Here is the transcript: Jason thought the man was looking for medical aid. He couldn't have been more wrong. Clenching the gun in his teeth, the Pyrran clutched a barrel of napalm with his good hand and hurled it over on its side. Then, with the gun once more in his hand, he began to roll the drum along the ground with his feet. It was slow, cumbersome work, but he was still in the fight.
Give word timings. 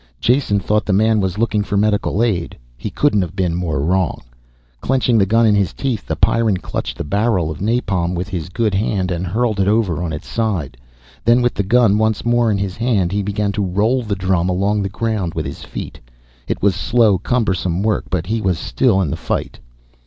Jason 0.19 0.59
thought 0.59 0.83
the 0.83 0.91
man 0.91 1.21
was 1.21 1.37
looking 1.37 1.61
for 1.61 1.77
medical 1.77 2.23
aid. 2.23 2.57
He 2.75 2.89
couldn't 2.89 3.21
have 3.21 3.35
been 3.35 3.53
more 3.53 3.81
wrong. 3.81 4.21
Clenching 4.79 5.19
the 5.19 5.27
gun 5.27 5.45
in 5.45 5.53
his 5.53 5.73
teeth, 5.73 6.07
the 6.07 6.15
Pyrran 6.15 6.57
clutched 6.57 6.99
a 6.99 7.03
barrel 7.03 7.51
of 7.51 7.59
napalm 7.61 8.15
with 8.15 8.27
his 8.29 8.49
good 8.49 8.73
hand 8.73 9.11
and 9.11 9.27
hurled 9.27 9.59
it 9.59 9.67
over 9.67 10.01
on 10.01 10.11
its 10.11 10.27
side. 10.27 10.75
Then, 11.23 11.43
with 11.43 11.53
the 11.53 11.61
gun 11.61 11.99
once 11.99 12.25
more 12.25 12.49
in 12.49 12.57
his 12.57 12.77
hand, 12.77 13.11
he 13.11 13.21
began 13.21 13.51
to 13.51 13.63
roll 13.63 14.01
the 14.01 14.15
drum 14.15 14.49
along 14.49 14.81
the 14.81 14.89
ground 14.89 15.35
with 15.35 15.45
his 15.45 15.61
feet. 15.63 15.99
It 16.47 16.63
was 16.63 16.73
slow, 16.73 17.19
cumbersome 17.19 17.83
work, 17.83 18.05
but 18.09 18.25
he 18.25 18.41
was 18.41 18.57
still 18.57 19.01
in 19.01 19.11
the 19.11 19.15
fight. 19.17 19.59